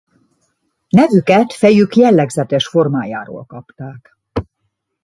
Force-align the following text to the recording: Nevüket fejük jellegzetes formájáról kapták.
Nevüket 0.89 1.53
fejük 1.53 1.93
jellegzetes 1.95 2.67
formájáról 2.67 3.45
kapták. 3.45 4.17